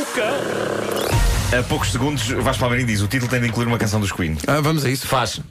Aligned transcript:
O 0.00 0.06
cão. 0.14 1.58
A 1.58 1.62
poucos 1.64 1.92
segundos, 1.92 2.26
Vasco 2.26 2.60
Palmeirinho 2.60 2.88
diz: 2.88 3.02
o 3.02 3.06
título 3.06 3.30
tem 3.30 3.38
de 3.38 3.48
incluir 3.48 3.66
uma 3.66 3.76
canção 3.76 4.00
dos 4.00 4.10
Queen. 4.10 4.38
Ah, 4.46 4.62
vamos 4.62 4.82
a 4.82 4.88
isso. 4.88 5.06
Faz. 5.06 5.42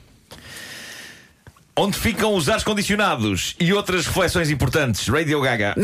Onde 1.82 1.96
ficam 1.96 2.34
os 2.34 2.46
ares 2.50 2.62
condicionados 2.62 3.54
e 3.58 3.72
outras 3.72 4.06
reflexões 4.06 4.50
importantes. 4.50 5.08
Radio 5.08 5.40
Gaga. 5.40 5.74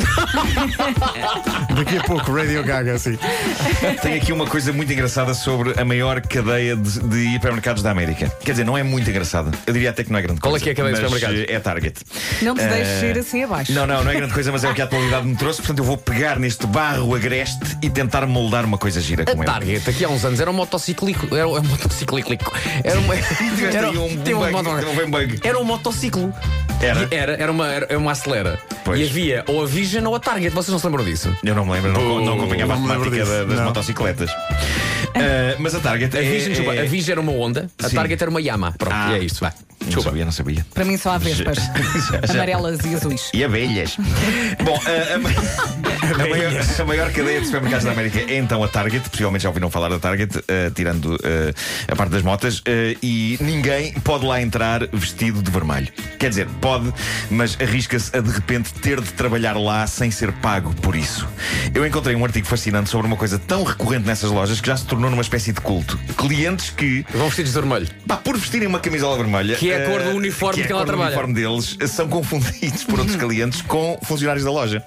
Daqui 1.74 1.96
a 1.96 2.02
pouco, 2.04 2.32
Radio 2.34 2.62
Gaga, 2.62 2.98
sim. 2.98 3.18
Tem 4.02 4.14
aqui 4.18 4.30
uma 4.30 4.44
coisa 4.46 4.74
muito 4.74 4.92
engraçada 4.92 5.32
sobre 5.32 5.72
a 5.80 5.84
maior 5.86 6.20
cadeia 6.20 6.76
de, 6.76 7.00
de 7.00 7.34
hipermercados 7.36 7.82
da 7.82 7.90
América. 7.92 8.30
Quer 8.44 8.50
dizer, 8.50 8.64
não 8.64 8.76
é 8.76 8.82
muito 8.82 9.08
engraçada. 9.08 9.50
Eu 9.66 9.72
diria 9.72 9.88
até 9.88 10.04
que 10.04 10.12
não 10.12 10.18
é 10.18 10.22
grande 10.22 10.38
Qual 10.42 10.50
é 10.54 10.60
coisa. 10.60 10.64
que 10.64 10.68
é 10.68 10.72
a 10.72 10.76
cadeia 10.76 10.94
de 10.96 11.00
mas, 11.00 11.10
supermercados? 11.10 11.50
eh, 11.50 11.54
É 11.56 11.60
Target. 11.60 12.00
Não 12.42 12.54
te 12.54 12.62
deixes 12.66 13.02
Eh, 13.02 13.10
ir 13.12 13.18
assim 13.18 13.42
abaixo. 13.44 13.72
Não, 13.72 13.86
não, 13.86 14.04
não 14.04 14.10
é 14.10 14.14
grande 14.16 14.34
coisa, 14.34 14.52
mas 14.52 14.64
é 14.64 14.68
o 14.70 14.74
que 14.74 14.82
a 14.82 14.84
atualidade 14.84 15.26
me 15.26 15.34
trouxe. 15.36 15.60
Portanto, 15.62 15.78
eu 15.78 15.84
vou 15.84 15.96
pegar 15.96 16.38
neste 16.38 16.66
barro 16.66 17.14
agreste 17.14 17.78
e 17.80 17.88
tentar 17.88 18.26
moldar 18.26 18.66
uma 18.66 18.76
coisa 18.76 19.00
gira 19.00 19.22
A 19.22 19.26
como 19.26 19.42
ele. 19.42 19.50
Target, 19.50 19.88
aqui 19.88 20.04
há 20.04 20.08
uns 20.10 20.26
anos, 20.26 20.40
era 20.40 20.50
um 20.50 20.54
motociclico. 20.54 21.34
Era 21.34 21.48
um 21.48 21.54
motociclico. 21.64 22.32
Era. 22.84 23.00
Tiveste 23.36 23.76
Era, 23.76 23.88
aí 23.88 23.96
um 23.96 24.14
bug, 24.16 24.34
motor- 24.52 24.82
não 24.82 24.94
foi 24.94 25.06
um 25.06 25.10
bug. 25.10 25.40
era 25.42 25.58
um 25.58 25.64
motociclo. 25.90 26.34
Era? 26.80 27.08
E 27.10 27.14
Era, 27.14 27.32
era 27.34 27.52
uma, 27.52 27.68
era 27.72 27.98
uma 27.98 28.12
acelera. 28.12 28.58
Pois. 28.84 29.00
E 29.00 29.04
havia 29.04 29.44
ou 29.46 29.62
a 29.62 29.66
Vision 29.66 30.04
ou 30.06 30.14
a 30.16 30.20
Target. 30.20 30.50
Vocês 30.54 30.72
não 30.72 30.78
se 30.78 30.86
lembram 30.86 31.04
disso? 31.04 31.34
Eu 31.44 31.54
não 31.54 31.64
me 31.64 31.72
lembro, 31.72 31.92
não, 31.92 32.24
não 32.24 32.34
acompanhava 32.34 32.72
a 32.74 32.76
não 32.76 32.82
me 32.82 32.88
lembro 32.92 33.10
temática 33.10 33.24
disso, 33.24 33.38
da- 33.38 33.44
das 33.44 33.58
não. 33.58 33.64
motocicletas. 33.66 34.30
Ah, 35.18 35.56
mas 35.58 35.74
a 35.74 35.80
Target 35.80 36.14
A 36.14 36.20
é, 36.22 36.28
Vision, 36.28 36.48
desculpa, 36.50 36.74
é- 36.74 36.82
a 36.82 36.84
Vision 36.84 37.12
era 37.12 37.20
uma 37.22 37.32
Honda, 37.32 37.70
a 37.82 37.88
Sim. 37.88 37.96
Target 37.96 38.22
era 38.22 38.30
uma 38.30 38.38
Yamaha. 38.40 38.74
Pronto, 38.76 38.94
Ah, 38.94 39.12
e 39.12 39.14
é 39.14 39.18
isto. 39.24 39.40
Vá. 39.40 39.50
Não 39.80 39.86
Desculpa. 39.86 40.10
sabia, 40.10 40.24
não 40.26 40.32
sabia. 40.32 40.66
Para 40.74 40.84
mim 40.84 40.98
só 40.98 41.12
há 41.12 41.18
vespas. 41.18 41.56
Já- 42.12 42.20
já- 42.26 42.34
Amarelas 42.34 42.80
e 42.84 42.94
azuis. 42.94 43.30
E 43.32 43.42
abelhas. 43.42 43.96
Bom, 44.62 44.78
a, 44.84 45.14
a 45.14 45.18
ma- 45.18 45.30
a 46.14 46.28
maior, 46.28 46.52
a 46.80 46.84
maior 46.84 47.12
cadeia 47.12 47.40
de 47.40 47.46
supermercados 47.46 47.84
da 47.84 47.92
América 47.92 48.20
é 48.20 48.38
então 48.38 48.62
a 48.62 48.68
Target. 48.68 49.08
Possivelmente 49.08 49.42
já 49.42 49.48
ouviram 49.48 49.70
falar 49.70 49.88
da 49.88 49.98
Target, 49.98 50.42
eh, 50.48 50.70
tirando 50.74 51.18
eh, 51.22 51.52
a 51.88 51.96
parte 51.96 52.10
das 52.10 52.22
motas. 52.22 52.62
eh, 52.66 52.96
e 53.02 53.38
ninguém 53.40 53.92
pode 54.00 54.24
lá 54.24 54.40
entrar 54.40 54.86
vestido 54.92 55.42
de 55.42 55.50
vermelho. 55.50 55.88
Quer 56.18 56.30
dizer, 56.30 56.46
pode, 56.60 56.92
mas 57.30 57.56
arrisca-se 57.60 58.16
a 58.16 58.20
de 58.20 58.30
repente 58.30 58.72
ter 58.74 59.00
de 59.00 59.12
trabalhar 59.12 59.56
lá 59.56 59.86
sem 59.86 60.10
ser 60.10 60.32
pago 60.32 60.74
por 60.76 60.94
isso. 60.94 61.26
Eu 61.74 61.86
encontrei 61.86 62.14
um 62.14 62.24
artigo 62.24 62.46
fascinante 62.46 62.90
sobre 62.90 63.06
uma 63.06 63.16
coisa 63.16 63.38
tão 63.38 63.64
recorrente 63.64 64.06
nessas 64.06 64.30
lojas 64.30 64.60
que 64.60 64.66
já 64.66 64.76
se 64.76 64.84
tornou 64.86 65.10
numa 65.10 65.22
espécie 65.22 65.52
de 65.52 65.60
culto. 65.60 65.98
Clientes 66.16 66.70
que 66.70 67.04
Vão 67.14 67.26
vestidos 67.26 67.52
de 67.52 67.60
vermelho. 67.60 67.88
Pá, 68.06 68.16
por 68.16 68.36
vestirem 68.36 68.68
uma 68.68 68.78
camisola 68.80 69.16
vermelha. 69.16 69.56
Que 69.56 69.70
é 69.70 69.84
a 69.84 69.90
cor 69.90 70.02
do 70.02 70.10
uniforme 70.10 70.54
que 70.54 70.62
é 70.62 70.66
que 70.66 70.72
a 70.72 70.76
ela 70.76 70.84
cor 70.84 70.94
do 70.94 70.98
trabalha. 70.98 71.18
uniforme 71.18 71.34
deles, 71.34 71.76
são 71.90 72.08
confundidos 72.08 72.84
por 72.84 72.98
outros 72.98 73.16
clientes 73.16 73.62
com 73.62 73.98
funcionários 74.02 74.44
da 74.44 74.50
loja. 74.50 74.84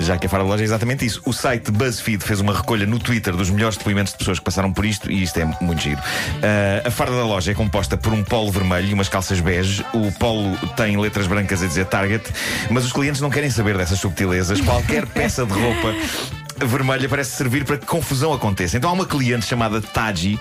Já 0.00 0.16
que 0.18 0.26
a 0.26 0.30
fora 0.30 0.43
da 0.44 0.50
loja 0.50 0.62
é 0.62 0.64
exatamente 0.64 1.04
isso. 1.04 1.20
O 1.24 1.32
site 1.32 1.70
BuzzFeed 1.70 2.22
fez 2.22 2.40
uma 2.40 2.54
recolha 2.54 2.86
no 2.86 2.98
Twitter 2.98 3.34
dos 3.34 3.50
melhores 3.50 3.76
depoimentos 3.76 4.12
de 4.12 4.18
pessoas 4.18 4.38
que 4.38 4.44
passaram 4.44 4.72
por 4.72 4.84
isto 4.84 5.10
e 5.10 5.22
isto 5.22 5.38
é 5.38 5.44
muito 5.60 5.82
giro. 5.82 6.00
Eh, 6.42 6.82
a 6.84 6.90
farda 6.90 7.16
da 7.16 7.24
loja 7.24 7.50
é 7.50 7.54
composta 7.54 7.96
por 7.96 8.12
um 8.12 8.22
polo 8.22 8.50
vermelho 8.52 8.88
e 8.88 8.94
umas 8.94 9.08
calças 9.08 9.40
bege. 9.40 9.84
O 9.92 10.12
polo 10.12 10.56
tem 10.76 10.96
letras 10.96 11.26
brancas 11.26 11.62
a 11.62 11.66
dizer 11.66 11.86
Target, 11.86 12.24
mas 12.70 12.84
os 12.84 12.92
clientes 12.92 13.20
não 13.20 13.30
querem 13.30 13.50
saber 13.50 13.76
dessas 13.76 13.98
subtilezas. 13.98 14.60
Qualquer 14.60 15.06
peça 15.14 15.44
de 15.46 15.52
roupa 15.52 16.43
vermelha 16.66 17.08
parece 17.08 17.36
servir 17.36 17.64
para 17.64 17.76
que 17.76 17.86
confusão 17.86 18.32
aconteça. 18.32 18.76
Então 18.76 18.90
há 18.90 18.92
uma 18.92 19.06
cliente 19.06 19.46
chamada 19.46 19.80
Taji 19.80 20.38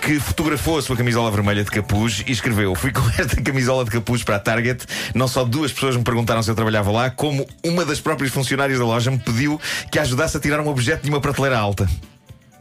que 0.00 0.18
fotografou 0.18 0.78
a 0.78 0.82
sua 0.82 0.96
camisola 0.96 1.30
vermelha 1.30 1.64
de 1.64 1.70
capuz 1.70 2.24
e 2.26 2.32
escreveu: 2.32 2.74
Fui 2.74 2.92
com 2.92 3.02
esta 3.18 3.40
camisola 3.42 3.84
de 3.84 3.90
capuz 3.90 4.22
para 4.22 4.36
a 4.36 4.38
Target. 4.38 4.86
Não 5.14 5.28
só 5.28 5.44
duas 5.44 5.72
pessoas 5.72 5.96
me 5.96 6.04
perguntaram 6.04 6.42
se 6.42 6.50
eu 6.50 6.54
trabalhava 6.54 6.90
lá, 6.90 7.10
como 7.10 7.46
uma 7.64 7.84
das 7.84 8.00
próprias 8.00 8.32
funcionárias 8.32 8.78
da 8.78 8.84
loja 8.84 9.10
me 9.10 9.18
pediu 9.18 9.60
que 9.90 9.98
a 9.98 10.02
ajudasse 10.02 10.36
a 10.36 10.40
tirar 10.40 10.60
um 10.60 10.68
objeto 10.68 11.02
de 11.02 11.10
uma 11.10 11.20
prateleira 11.20 11.58
alta. 11.58 11.88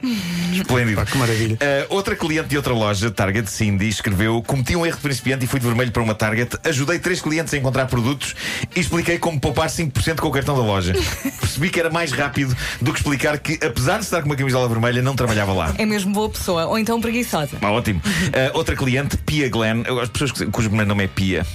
Esplêndido. 0.54 0.96
Pá, 0.96 1.06
que 1.06 1.18
maravilha. 1.18 1.56
Uh, 1.56 1.96
outra 1.96 2.16
cliente 2.16 2.50
de 2.50 2.58
outra 2.58 2.74
loja, 2.74 3.10
Target 3.10 3.50
Cindy, 3.50 3.88
escreveu: 3.88 4.44
Cometi 4.46 4.76
um 4.76 4.86
erro 4.86 4.98
de 4.98 5.02
principiante 5.02 5.46
e 5.46 5.48
fui 5.48 5.60
de 5.60 5.66
vermelho 5.66 5.92
para 5.92 6.04
uma 6.04 6.14
Target. 6.14 6.58
Ajudei 6.64 7.00
três 7.00 7.22
clientes 7.22 7.54
a 7.54 7.58
encontrar 7.58 7.88
produtos 7.88 8.36
e 8.76 8.80
expliquei 8.80 9.18
como 9.18 9.40
poupar 9.40 9.68
5% 9.68 10.20
com 10.20 10.28
o 10.28 10.32
cartão 10.32 10.56
da 10.56 10.62
loja. 10.62 10.94
Percebi 11.40 11.70
que 11.70 11.80
era 11.80 11.90
mais 11.90 12.12
rápido 12.12 12.56
do 12.82 12.92
que 12.92 13.00
explicar 13.00 13.38
que, 13.40 13.54
apesar 13.66 13.98
de 13.98 14.06
estar 14.06 14.22
com 14.22 14.28
uma 14.28 14.36
camisola 14.36 14.68
vermelha, 14.68 15.02
não 15.02 15.16
trabalhava 15.16 15.54
lá. 15.54 15.74
É 15.78 15.86
mesmo 15.86 16.14
boa 16.14 16.30
pessoa, 16.30 16.66
ou 16.66 16.78
então 16.78 17.00
preguiçosa. 17.00 17.58
Ah, 17.62 17.72
ótimo. 17.72 18.00
Uh, 18.00 18.58
outra 18.58 18.76
cliente, 18.76 19.18
Pia 19.18 19.50
Glenn, 19.50 19.84
as 20.02 20.10
pessoas 20.10 20.32
cujo 20.32 20.68
primeiro 20.68 20.90
nome 20.90 21.06
é 21.06 21.08
Pia. 21.08 21.46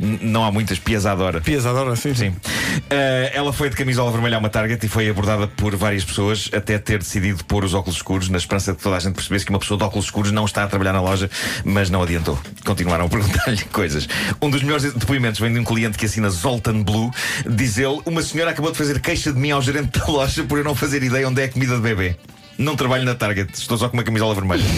Não 0.00 0.44
há 0.44 0.50
muitas, 0.50 0.78
Pias 0.78 1.04
adora. 1.04 1.42
Pias 1.42 1.66
adora, 1.66 1.94
sim, 1.94 2.14
Sim. 2.14 2.34
Eh, 2.88 3.32
ela 3.34 3.52
foi 3.52 3.68
de 3.68 3.76
camisola 3.76 4.10
vermelha 4.10 4.36
a 4.36 4.38
uma 4.38 4.48
Target 4.48 4.84
e 4.84 4.88
foi 4.88 5.10
abordada 5.10 5.46
por 5.46 5.76
várias 5.76 6.04
pessoas 6.04 6.48
até 6.54 6.78
ter 6.78 6.98
decidido 6.98 7.44
pôr 7.44 7.64
os 7.64 7.74
óculos 7.74 7.96
escuros, 7.96 8.28
na 8.30 8.38
esperança 8.38 8.72
de 8.72 8.78
que 8.78 8.82
toda 8.82 8.96
a 8.96 8.98
gente 8.98 9.14
percebesse 9.14 9.44
que 9.44 9.50
uma 9.50 9.58
pessoa 9.58 9.76
de 9.76 9.84
óculos 9.84 10.06
escuros 10.06 10.32
não 10.32 10.46
está 10.46 10.64
a 10.64 10.66
trabalhar 10.66 10.94
na 10.94 11.02
loja, 11.02 11.30
mas 11.64 11.90
não 11.90 12.02
adiantou. 12.02 12.38
Continuaram 12.64 13.04
a 13.04 13.08
perguntar-lhe 13.08 13.62
coisas. 13.70 14.08
Um 14.40 14.48
dos 14.48 14.62
melhores 14.62 14.90
depoimentos 14.94 15.38
vem 15.38 15.52
de 15.52 15.58
um 15.58 15.64
cliente 15.64 15.98
que 15.98 16.06
assina 16.06 16.30
Zoltan 16.30 16.82
Blue. 16.82 17.10
Diz 17.46 17.76
ele: 17.76 18.00
Uma 18.06 18.22
senhora 18.22 18.52
acabou 18.52 18.72
de 18.72 18.78
fazer 18.78 19.00
queixa 19.00 19.32
de 19.32 19.38
mim 19.38 19.50
ao 19.50 19.60
gerente 19.60 19.98
da 19.98 20.06
loja 20.06 20.42
por 20.44 20.58
eu 20.58 20.64
não 20.64 20.74
fazer 20.74 21.02
ideia 21.02 21.28
onde 21.28 21.42
é 21.42 21.44
a 21.44 21.48
comida 21.48 21.76
de 21.76 21.82
bebê. 21.82 22.16
Não 22.60 22.76
trabalho 22.76 23.06
na 23.06 23.14
Target, 23.14 23.54
estou 23.54 23.78
só 23.78 23.88
com 23.88 23.96
uma 23.96 24.02
camisola 24.04 24.34
vermelha. 24.34 24.62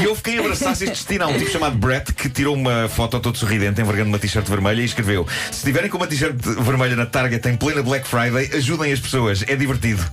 E 0.00 0.06
houve 0.06 0.22
quem 0.22 0.38
abraçasse 0.38 0.84
este 0.84 0.94
destino. 0.94 1.24
Há 1.24 1.26
um 1.28 1.38
tipo 1.38 1.50
chamado 1.50 1.76
Brett 1.76 2.12
que 2.12 2.28
tirou 2.28 2.54
uma 2.54 2.88
foto 2.88 3.20
todo 3.20 3.36
sorridente, 3.36 3.80
envergando 3.80 4.08
uma 4.08 4.18
t-shirt 4.18 4.46
vermelha 4.46 4.80
e 4.80 4.84
escreveu: 4.84 5.26
Se 5.50 5.58
estiverem 5.58 5.90
com 5.90 5.98
uma 5.98 6.06
t-shirt 6.06 6.34
vermelha 6.60 6.96
na 6.96 7.06
Target 7.06 7.46
em 7.48 7.56
plena 7.56 7.82
Black 7.82 8.08
Friday, 8.08 8.50
ajudem 8.56 8.92
as 8.92 9.00
pessoas, 9.00 9.44
é 9.46 9.54
divertido. 9.54 10.04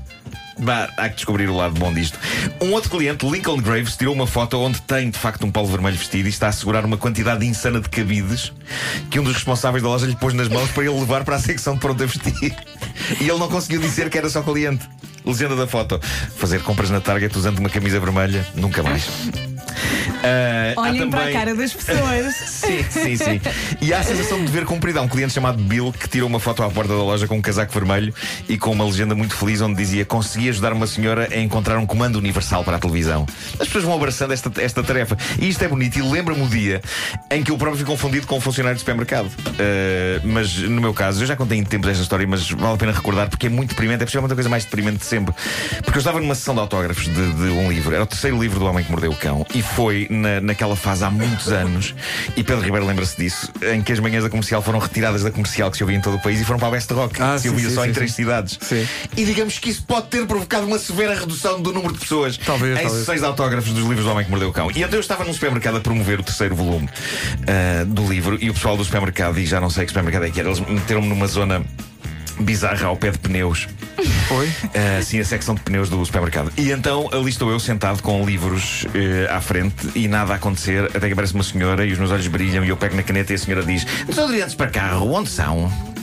Bah, 0.59 0.89
há 0.97 1.09
que 1.09 1.15
descobrir 1.15 1.49
o 1.49 1.55
lado 1.55 1.75
bom 1.79 1.93
disto. 1.93 2.17
Um 2.61 2.71
outro 2.71 2.89
cliente, 2.89 3.25
Lincoln 3.25 3.57
Graves, 3.57 3.95
tirou 3.95 4.13
uma 4.13 4.27
foto 4.27 4.57
onde 4.57 4.81
tem 4.81 5.09
de 5.09 5.17
facto 5.17 5.45
um 5.45 5.51
polo 5.51 5.67
vermelho 5.67 5.97
vestido 5.97 6.27
e 6.27 6.29
está 6.29 6.47
a 6.47 6.51
segurar 6.51 6.85
uma 6.85 6.97
quantidade 6.97 7.45
insana 7.45 7.79
de 7.79 7.89
cabides 7.89 8.53
que 9.09 9.19
um 9.19 9.23
dos 9.23 9.33
responsáveis 9.33 9.83
da 9.83 9.89
loja 9.89 10.05
lhe 10.05 10.15
pôs 10.15 10.33
nas 10.33 10.47
mãos 10.47 10.69
para 10.71 10.83
ele 10.83 10.99
levar 10.99 11.23
para 11.23 11.35
a 11.35 11.39
secção 11.39 11.75
de 11.75 11.79
pronto 11.79 12.03
a 12.03 12.05
vestir. 12.05 12.55
E 13.19 13.29
ele 13.29 13.39
não 13.39 13.49
conseguiu 13.49 13.81
dizer 13.81 14.09
que 14.09 14.17
era 14.17 14.29
só 14.29 14.41
cliente. 14.41 14.87
Legenda 15.25 15.55
da 15.55 15.67
foto: 15.67 15.99
Fazer 16.37 16.61
compras 16.61 16.89
na 16.89 17.01
Target 17.01 17.35
usando 17.37 17.59
uma 17.59 17.69
camisa 17.69 17.99
vermelha, 17.99 18.45
nunca 18.55 18.83
mais. 18.83 19.07
Há 20.75 20.81
Olhem 20.81 21.09
para 21.09 21.19
a 21.19 21.23
também- 21.23 21.37
cara 21.37 21.55
das 21.55 21.73
pessoas. 21.73 22.35
Sim, 22.65 22.83
sim, 22.89 23.15
sim. 23.15 23.41
E 23.81 23.93
há 23.93 23.99
a 23.99 24.03
sensação 24.03 24.39
de 24.39 24.45
dever 24.45 24.65
cumprido. 24.65 24.99
Há 24.99 25.01
um 25.01 25.07
cliente 25.07 25.33
chamado 25.33 25.61
Bill 25.61 25.93
que 25.93 26.07
tirou 26.09 26.27
uma 26.27 26.39
foto 26.39 26.63
à 26.63 26.69
porta 26.69 26.93
da 26.93 27.03
loja 27.03 27.27
com 27.27 27.35
um 27.37 27.41
casaco 27.41 27.71
vermelho 27.71 28.13
e 28.49 28.57
com 28.57 28.71
uma 28.71 28.83
legenda 28.85 29.13
muito 29.13 29.35
feliz 29.35 29.61
onde 29.61 29.75
dizia: 29.75 30.05
Consegui 30.05 30.49
ajudar 30.49 30.73
uma 30.73 30.87
senhora 30.87 31.27
a 31.31 31.37
encontrar 31.37 31.77
um 31.77 31.85
comando 31.85 32.15
universal 32.17 32.63
para 32.63 32.77
a 32.77 32.79
televisão. 32.79 33.25
As 33.59 33.67
pessoas 33.67 33.83
vão 33.83 33.93
abraçando 33.93 34.33
esta, 34.33 34.51
esta 34.61 34.83
tarefa. 34.83 35.17
E 35.39 35.47
isto 35.49 35.63
é 35.63 35.67
bonito 35.67 35.97
e 35.99 36.01
lembra-me 36.01 36.41
o 36.41 36.47
dia 36.47 36.81
em 37.29 37.43
que 37.43 37.51
eu 37.51 37.57
próprio 37.57 37.77
fui 37.77 37.85
confundido 37.85 38.25
com 38.25 38.37
um 38.37 38.41
funcionário 38.41 38.75
de 38.75 38.79
supermercado. 38.79 39.27
Uh, 39.27 40.21
mas 40.23 40.55
no 40.57 40.81
meu 40.81 40.93
caso, 40.93 41.21
eu 41.21 41.27
já 41.27 41.35
contei 41.35 41.57
em 41.59 41.63
tempo 41.63 41.87
esta 41.87 42.01
história, 42.01 42.25
mas 42.27 42.49
vale 42.49 42.73
a 42.73 42.77
pena 42.77 42.91
recordar 42.91 43.29
porque 43.29 43.47
é 43.47 43.49
muito 43.49 43.69
deprimente. 43.69 44.03
É 44.03 44.05
possivelmente 44.05 44.33
a 44.33 44.35
coisa 44.35 44.49
mais 44.49 44.63
deprimente 44.63 44.97
de 44.97 45.05
sempre. 45.05 45.33
Porque 45.83 45.97
eu 45.97 45.99
estava 45.99 46.19
numa 46.19 46.35
sessão 46.35 46.53
de 46.53 46.61
autógrafos 46.61 47.05
de, 47.05 47.33
de 47.33 47.43
um 47.49 47.69
livro, 47.69 47.93
era 47.93 48.03
o 48.03 48.07
terceiro 48.07 48.41
livro 48.41 48.59
do 48.59 48.65
Homem 48.65 48.83
que 48.83 48.91
Mordeu 48.91 49.11
o 49.11 49.15
Cão, 49.15 49.45
e 49.53 49.61
foi 49.61 50.07
na, 50.15 50.41
naquela 50.41 50.75
fase 50.75 51.03
há 51.03 51.09
muitos 51.11 51.51
anos, 51.51 51.93
e 52.35 52.43
Pedro 52.43 52.61
Ribeiro 52.63 52.85
lembra-se 52.85 53.17
disso, 53.17 53.51
em 53.73 53.81
que 53.81 53.91
as 53.91 53.99
manhãs 53.99 54.23
da 54.23 54.29
comercial 54.29 54.61
foram 54.61 54.79
retiradas 54.79 55.23
da 55.23 55.31
comercial 55.31 55.69
que 55.69 55.77
se 55.77 55.83
ouvia 55.83 55.97
em 55.97 56.01
todo 56.01 56.15
o 56.15 56.19
país 56.21 56.41
e 56.41 56.45
foram 56.45 56.59
para 56.59 56.69
a 56.69 56.71
Best 56.71 56.91
Rock, 56.93 57.21
Ah, 57.21 57.33
que 57.35 57.41
se 57.41 57.49
ouvia 57.49 57.69
sim, 57.69 57.75
só 57.75 57.81
sim, 57.83 57.87
em 57.89 57.91
sim. 57.91 57.95
três 57.95 58.13
cidades. 58.13 58.57
Sim. 58.61 58.87
E 59.15 59.25
digamos 59.25 59.59
que 59.59 59.69
isso 59.69 59.83
pode 59.83 60.07
ter 60.07 60.25
provocado 60.25 60.65
uma 60.65 60.79
severa 60.79 61.13
redução 61.13 61.61
do 61.61 61.71
número 61.73 61.93
de 61.93 61.99
pessoas 61.99 62.37
Talvez, 62.37 62.73
em 62.77 62.81
talvez. 62.81 62.99
sessões 62.99 63.19
de 63.19 63.25
autógrafos 63.25 63.71
dos 63.73 63.83
livros 63.83 64.05
do 64.05 64.11
Homem 64.11 64.23
que 64.25 64.31
Mordeu 64.31 64.49
o 64.49 64.53
Cão. 64.53 64.69
E 64.71 64.81
então 64.81 64.93
eu 64.93 64.99
estava 64.99 65.23
num 65.23 65.33
supermercado 65.33 65.77
a 65.77 65.79
promover 65.81 66.19
o 66.19 66.23
terceiro 66.23 66.55
volume 66.55 66.89
ah, 67.47 67.83
do 67.85 68.07
livro 68.07 68.37
e 68.41 68.49
o 68.49 68.53
pessoal 68.53 68.77
do 68.77 68.83
supermercado, 68.83 69.37
e 69.39 69.45
já 69.45 69.59
não 69.59 69.69
sei 69.69 69.85
que 69.85 69.91
supermercado 69.91 70.25
é 70.25 70.29
que 70.31 70.39
era, 70.39 70.49
eles 70.49 70.59
meteram-me 70.59 71.07
numa 71.07 71.27
zona 71.27 71.63
bizarra 72.39 72.87
ao 72.87 72.95
pé 72.95 73.11
de 73.11 73.19
pneus. 73.19 73.67
Foi? 74.27 74.47
Uh, 74.47 75.03
sim, 75.03 75.19
a 75.19 75.25
secção 75.25 75.55
de 75.55 75.61
pneus 75.61 75.89
do 75.89 76.03
supermercado. 76.05 76.51
E 76.57 76.71
então 76.71 77.09
ali 77.11 77.29
estou 77.29 77.49
eu 77.49 77.59
sentado 77.59 78.01
com 78.01 78.25
livros 78.25 78.85
eh, 78.93 79.27
à 79.31 79.39
frente 79.39 79.89
e 79.95 80.07
nada 80.07 80.33
a 80.33 80.35
acontecer, 80.35 80.85
até 80.85 81.07
que 81.07 81.13
aparece 81.13 81.33
uma 81.33 81.43
senhora 81.43 81.85
e 81.85 81.91
os 81.91 81.97
meus 81.97 82.11
olhos 82.11 82.27
brilham 82.27 82.63
e 82.63 82.69
eu 82.69 82.77
pego 82.77 82.95
na 82.95 83.03
caneta 83.03 83.31
e 83.31 83.35
a 83.35 83.37
senhora 83.37 83.63
diz: 83.63 83.85
Desodorantes 84.07 84.55
para 84.55 84.69
carro, 84.69 85.11
onde 85.13 85.29
são? 85.29 85.94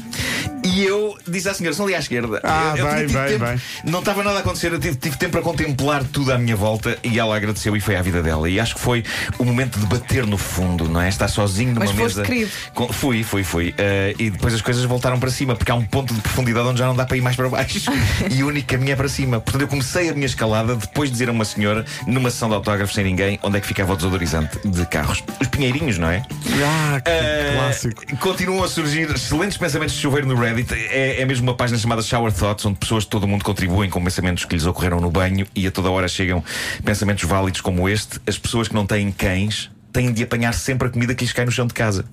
E 0.64 0.84
eu 0.84 1.16
disse 1.26 1.48
à 1.48 1.54
senhora, 1.54 1.74
são 1.74 1.86
ali 1.86 1.94
à 1.94 1.98
esquerda. 1.98 2.40
Ah, 2.44 2.74
eu, 2.76 2.86
eu 2.86 2.94
bem, 2.94 3.06
bem, 3.06 3.26
tempo- 3.28 3.44
bem. 3.44 3.60
Não 3.84 3.98
estava 3.98 4.22
nada 4.22 4.36
a 4.38 4.40
acontecer, 4.40 4.72
eu 4.72 4.78
tive, 4.78 4.96
tive 4.96 5.16
tempo 5.16 5.32
para 5.32 5.42
contemplar 5.42 6.04
tudo 6.04 6.32
à 6.32 6.38
minha 6.38 6.54
volta 6.54 6.96
e 7.02 7.18
ela 7.18 7.36
agradeceu 7.36 7.76
e 7.76 7.80
foi 7.80 7.96
à 7.96 8.02
vida 8.02 8.22
dela. 8.22 8.48
E 8.48 8.60
acho 8.60 8.74
que 8.76 8.80
foi 8.80 9.04
o 9.38 9.44
momento 9.44 9.78
de 9.78 9.86
bater 9.86 10.26
no 10.26 10.38
fundo, 10.38 10.88
não 10.88 11.00
é? 11.00 11.08
Estar 11.08 11.28
sozinho 11.28 11.74
numa 11.74 11.84
Mas 11.86 11.94
mesa. 11.94 12.22
querido. 12.22 12.50
Com- 12.74 12.92
fui, 12.92 13.22
fui, 13.24 13.42
fui. 13.42 13.74
Eh, 13.76 14.14
e 14.18 14.30
depois 14.30 14.54
as 14.54 14.60
coisas 14.62 14.84
voltaram 14.84 15.18
para 15.18 15.30
cima, 15.30 15.56
porque 15.56 15.70
há 15.72 15.74
um 15.74 15.84
ponto 15.84 16.14
de 16.14 16.20
profundidade 16.20 16.66
onde 16.68 16.78
já 16.78 16.86
não 16.86 16.94
dá 16.94 17.04
para 17.04 17.16
ir 17.16 17.20
mais 17.22 17.34
para 17.36 17.48
baixo. 17.48 17.90
e 18.30 18.42
o 18.44 18.46
único 18.48 18.68
caminho 18.68 18.92
é 18.92 18.96
para 18.96 19.08
cima. 19.08 19.40
Portanto, 19.40 19.62
eu 19.62 19.68
comecei 19.68 20.08
a 20.10 20.14
minha 20.14 20.26
escalada 20.26 20.76
depois 20.76 21.08
de 21.08 21.14
dizer 21.14 21.28
a 21.28 21.32
uma 21.32 21.44
senhora, 21.44 21.84
numa 22.06 22.30
sessão 22.30 22.48
de 22.48 22.54
autógrafos 22.54 22.94
sem 22.94 23.04
ninguém, 23.04 23.38
onde 23.42 23.56
é 23.56 23.60
que 23.60 23.66
ficava 23.66 23.92
o 23.92 23.96
desodorizante 23.96 24.58
de 24.64 24.86
carros. 24.86 25.22
Os 25.40 25.48
pinheirinhos, 25.48 25.98
não 25.98 26.08
é? 26.08 26.22
Ah, 26.64 27.00
que 27.00 27.10
Eh, 27.10 27.52
clássico. 27.56 28.16
Continuam 28.18 28.62
a 28.62 28.68
surgir 28.68 29.10
excelentes 29.10 29.56
pensamentos 29.58 29.94
de 29.94 30.00
chuveiro 30.00 30.26
no 30.28 30.34
Reddit 30.36 30.51
Reddit 30.52 30.74
é, 30.74 31.20
é 31.20 31.24
mesmo 31.24 31.48
uma 31.48 31.56
página 31.56 31.78
chamada 31.78 32.02
Shower 32.02 32.32
Thoughts, 32.32 32.66
onde 32.66 32.78
pessoas 32.78 33.04
de 33.04 33.10
todo 33.10 33.24
o 33.24 33.28
mundo 33.28 33.44
contribuem 33.44 33.88
com 33.88 34.02
pensamentos 34.02 34.44
que 34.44 34.54
lhes 34.54 34.66
ocorreram 34.66 35.00
no 35.00 35.10
banho 35.10 35.46
e 35.54 35.66
a 35.66 35.70
toda 35.70 35.90
hora 35.90 36.06
chegam 36.06 36.44
pensamentos 36.84 37.24
válidos 37.24 37.60
como 37.60 37.88
este. 37.88 38.20
As 38.26 38.38
pessoas 38.38 38.68
que 38.68 38.74
não 38.74 38.86
têm 38.86 39.10
cães 39.10 39.70
têm 39.92 40.12
de 40.12 40.22
apanhar 40.22 40.52
sempre 40.52 40.88
a 40.88 40.90
comida 40.90 41.14
que 41.14 41.24
lhes 41.24 41.32
cai 41.32 41.44
no 41.44 41.50
chão 41.50 41.66
de 41.66 41.74
casa. 41.74 42.04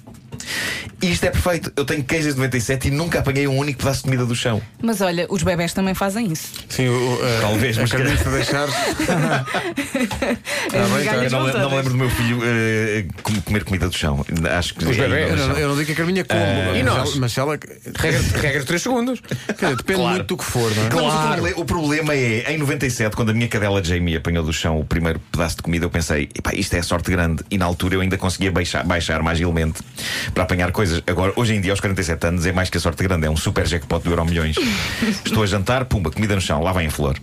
E 1.01 1.11
isto 1.11 1.23
é 1.25 1.29
perfeito. 1.29 1.71
Eu 1.75 1.85
tenho 1.85 2.03
cães 2.03 2.23
desde 2.23 2.39
97 2.39 2.87
e 2.89 2.91
nunca 2.91 3.19
apanhei 3.19 3.47
um 3.47 3.57
único 3.57 3.79
pedaço 3.79 3.99
de 3.99 4.03
comida 4.05 4.25
do 4.25 4.35
chão. 4.35 4.61
Mas 4.81 4.99
olha, 5.01 5.25
os 5.29 5.43
bebés 5.43 5.73
também 5.73 5.93
fazem 5.93 6.31
isso. 6.31 6.49
Sim, 6.67 6.89
o, 6.89 7.19
a- 7.23 7.41
Talvez, 7.41 7.77
mas 7.77 7.93
a 7.93 7.97
carniça 7.97 8.29
deixar. 8.29 8.67
As 8.69 10.89
bem, 10.89 10.97
migalhas 10.99 11.25
então, 11.33 11.47
Eu 11.47 11.53
não, 11.53 11.61
não 11.61 11.69
me 11.69 11.75
lembro 11.77 11.91
do 11.91 11.97
meu 11.97 12.09
filho 12.09 12.39
eh, 12.43 13.05
com- 13.23 13.41
comer 13.41 13.63
comida 13.63 13.87
do 13.87 13.95
chão. 13.95 14.25
Acho 14.57 14.73
que 14.75 14.85
Os 14.85 14.97
é 14.97 15.07
bebés? 15.07 15.29
Eu 15.31 15.37
não, 15.47 15.57
eu 15.57 15.67
não 15.69 15.75
digo 15.75 15.85
que 15.87 15.91
a 15.93 15.95
Carminha 15.95 16.25
como, 16.25 16.39
mas, 16.41 16.77
e 16.77 16.83
nós? 16.83 16.97
ela- 17.09 17.15
mas 17.17 17.31
se 17.31 17.39
ela. 17.39 17.57
Regra, 17.97 18.21
regra 18.41 18.59
de 18.59 18.65
3 18.65 18.81
segundos. 18.81 19.21
Quer 19.21 19.53
dizer, 19.53 19.75
depende 19.77 19.99
Claro. 19.99 20.15
muito 20.15 20.27
do 20.27 20.37
que 20.37 20.43
for, 20.45 20.75
não 20.75 20.85
é? 20.85 20.89
Não, 20.89 21.05
mas 21.05 21.13
o 21.13 21.37
Claro. 21.37 21.61
o 21.61 21.65
problema 21.65 22.13
é, 22.13 22.51
em 22.53 22.57
97, 22.57 23.15
quando 23.15 23.29
a 23.29 23.33
minha 23.33 23.47
cadela 23.47 23.83
Jamie 23.83 24.15
apanhou 24.17 24.43
do 24.43 24.51
chão 24.53 24.79
o 24.79 24.85
primeiro 24.85 25.19
pedaço 25.31 25.55
de 25.57 25.61
comida, 25.63 25.85
eu 25.85 25.89
pensei, 25.89 26.29
"Epá, 26.35 26.51
isto 26.53 26.73
é 26.75 26.81
sorte 26.81 27.09
grande. 27.11 27.43
E 27.49 27.57
na 27.57 27.65
altura 27.65 27.95
eu 27.95 28.01
ainda 28.01 28.17
conseguia 28.17 28.51
baixar, 28.51 28.83
baixar 28.85 29.21
mais 29.23 29.37
agilmente 29.39 29.79
para 30.33 30.43
apanhar 30.43 30.71
coisas. 30.71 31.01
Agora, 31.07 31.33
hoje 31.35 31.55
em 31.55 31.61
dia, 31.61 31.71
aos 31.71 31.79
47 31.79 32.27
anos, 32.27 32.45
é 32.45 32.51
mais 32.51 32.69
que 32.69 32.77
a 32.77 32.79
sorte 32.79 33.03
grande, 33.03 33.25
é 33.25 33.29
um 33.29 33.37
super 33.37 33.65
jackpot 33.65 34.01
de 34.03 34.09
euro 34.09 34.25
milhões. 34.25 34.55
Estou 35.25 35.43
a 35.43 35.45
jantar, 35.45 35.85
pumba, 35.85 36.11
comida 36.11 36.35
no 36.35 36.41
chão, 36.41 36.61
lá 36.61 36.73
vem 36.73 36.87
a 36.87 36.91
flor. 36.91 37.17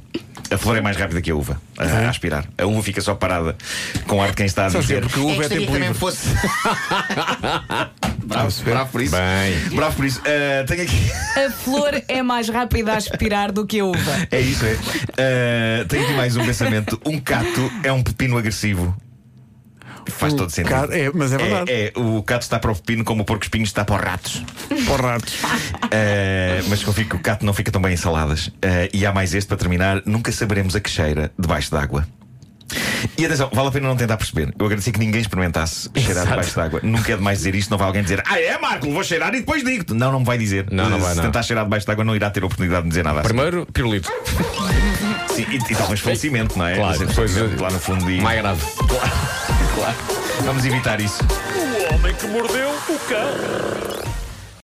A 0.50 0.56
flor 0.56 0.76
é 0.76 0.80
mais 0.80 0.96
rápida 0.96 1.20
que 1.20 1.30
a 1.30 1.34
uva 1.34 1.60
a, 1.76 1.84
a 1.84 2.08
aspirar. 2.08 2.46
A 2.56 2.64
uva 2.66 2.82
fica 2.82 3.00
só 3.00 3.14
parada 3.14 3.56
com 4.06 4.22
ar 4.22 4.30
de 4.30 4.36
quem 4.36 4.46
está 4.46 4.66
a 4.66 4.68
dizer. 4.68 5.02
Porque 5.02 5.18
a 5.18 5.22
uva 5.22 5.42
é 5.42 5.44
"Esta 5.44 5.54
aqui 5.54 5.66
tempo 5.66 5.76
livre." 5.76 5.94
fosse. 5.94 6.28
bravo, 8.24 8.62
bravo 8.64 8.92
por 8.92 9.02
isso. 9.02 9.16
Bem. 9.16 9.76
Bravo 9.76 9.96
por 9.96 10.04
isso. 10.04 10.22
Ah, 10.24 10.64
tenho 10.64 10.82
aqui. 10.82 11.10
A 11.36 11.50
flor 11.50 12.00
é 12.06 12.22
mais 12.22 12.48
rápida 12.48 12.92
a 12.92 12.96
aspirar 12.96 13.50
do 13.50 13.66
que 13.66 13.80
a 13.80 13.84
uva. 13.84 14.28
É 14.30 14.40
isso, 14.40 14.64
é. 14.64 14.76
Ah, 15.18 15.84
tenho 15.88 16.04
aqui 16.04 16.12
mais 16.12 16.36
um 16.36 16.44
pensamento. 16.44 17.00
Um 17.04 17.18
cato 17.18 17.70
é 17.82 17.92
um 17.92 18.02
pepino 18.02 18.38
agressivo. 18.38 18.94
Faz 20.10 20.32
O 20.32 20.36
todo 20.36 20.50
sentido. 20.50 20.72
cato- 20.72 20.92
é, 20.92 21.10
mas 21.14 21.32
é 21.32 21.38
verdade. 21.38 21.70
É, 21.70 21.92
é, 21.94 21.98
o 21.98 22.22
cato 22.22 22.42
está 22.44 22.58
para 22.58 22.70
o 22.70 22.74
pepino 22.74 23.04
como 23.04 23.22
o 23.22 23.24
porco 23.24 23.44
espinho 23.44 23.64
está 23.64 23.84
para 23.84 23.96
os 23.96 24.00
ratos. 24.02 24.44
Por 24.86 25.00
ratos. 25.00 25.34
Ah, 25.82 26.62
mas 26.68 26.82
confio 26.84 27.06
que 27.06 27.16
o 27.16 27.18
cato 27.18 27.44
não 27.44 27.52
fica 27.54 27.70
tão 27.70 27.80
bem 27.80 27.94
em 27.94 27.96
saladas. 27.96 28.50
Ah, 28.62 28.88
e 28.92 29.04
há 29.06 29.12
mais 29.12 29.34
este 29.34 29.48
para 29.48 29.56
terminar: 29.56 30.02
nunca 30.06 30.30
saberemos 30.32 30.74
a 30.76 30.80
que 30.80 30.90
cheira 30.90 31.30
debaixo 31.38 31.70
d'água. 31.70 32.06
E 33.16 33.24
atenção, 33.24 33.48
vale 33.52 33.68
a 33.68 33.70
pena 33.70 33.86
não 33.86 33.96
tentar 33.96 34.16
perceber. 34.16 34.52
Eu 34.58 34.66
agradeci 34.66 34.90
que 34.90 34.98
ninguém 34.98 35.20
experimentasse 35.20 35.88
cheirar 35.94 36.10
Exato. 36.24 36.28
debaixo 36.30 36.56
d'água. 36.56 36.80
Nunca 36.82 37.12
é 37.12 37.16
demais 37.16 37.38
dizer 37.38 37.54
isto, 37.54 37.70
não 37.70 37.78
vai 37.78 37.86
alguém 37.86 38.02
dizer 38.02 38.22
Ah, 38.26 38.40
é 38.40 38.58
Marco, 38.58 38.90
vou 38.90 39.04
cheirar 39.04 39.32
e 39.34 39.38
depois 39.38 39.62
digo-te. 39.64 39.94
Não, 39.94 40.10
não 40.10 40.18
me 40.20 40.26
vai 40.26 40.36
dizer. 40.36 40.66
Não, 40.72 40.90
não 40.90 40.98
Se 40.98 41.04
vai, 41.04 41.14
não. 41.14 41.22
tentar 41.22 41.42
cheirar 41.44 41.64
debaixo 41.64 41.86
d'água, 41.86 42.04
não 42.04 42.16
irá 42.16 42.28
ter 42.28 42.42
oportunidade 42.44 42.82
de 42.82 42.88
dizer 42.88 43.04
nada. 43.04 43.20
assim. 43.20 43.28
Primeiro, 43.28 43.66
pirulito. 43.72 44.10
Sim, 45.32 45.46
e, 45.48 45.56
e 45.72 45.76
talvez 45.76 46.00
falecimento, 46.00 46.58
não 46.58 46.66
é? 46.66 46.74
Claro, 46.76 46.98
depois, 47.06 47.60
lá 47.60 47.70
no 47.70 47.78
fundo 47.78 48.10
e... 48.10 48.20
Mais 48.20 48.40
grave. 48.40 48.60
Claro. 49.76 49.96
Vamos 50.42 50.64
evitar 50.64 51.00
isso. 51.02 51.22
O 51.22 51.94
homem 51.94 52.14
que 52.14 52.26
mordeu 52.28 52.70
o 52.70 52.98
cão. 53.00 53.85